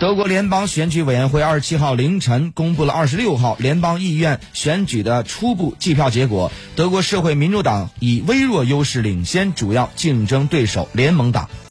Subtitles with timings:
[0.00, 6.50] 德国联邦选举委员会二十七号凌晨公布了二十六号联邦议院选举的初步计票结果。
[6.74, 11.50] 德国社会民主党以微弱优势领先主要竞争对手联盟党。